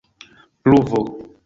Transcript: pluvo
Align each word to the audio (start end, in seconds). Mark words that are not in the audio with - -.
pluvo 0.65 1.05